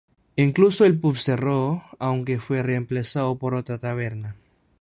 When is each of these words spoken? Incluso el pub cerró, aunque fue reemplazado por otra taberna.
Incluso 0.35 0.83
el 0.83 0.99
pub 0.99 1.15
cerró, 1.15 1.83
aunque 1.99 2.39
fue 2.39 2.63
reemplazado 2.63 3.35
por 3.37 3.53
otra 3.53 3.77
taberna. 3.77 4.35